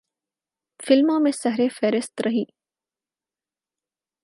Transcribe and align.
فلموں 0.87 1.19
میں 1.19 1.31
سرِ 1.31 1.67
فہرست 1.79 2.21
رہی۔ 2.21 2.43